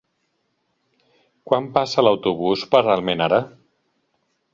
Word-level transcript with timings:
Quan 1.49 1.67
passa 1.75 2.05
l'autobús 2.07 2.63
per 2.73 2.81
Almenara? 2.95 3.39